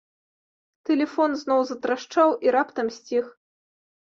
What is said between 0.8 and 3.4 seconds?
Тэлефон зноў затрашчаў і раптам сціх.